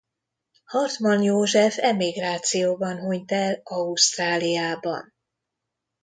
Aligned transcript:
Hartman 0.65 1.21
József 1.21 1.77
emigrációban 1.77 2.99
hunyt 2.99 3.31
el 3.31 3.61
Ausztráliában. 3.63 5.13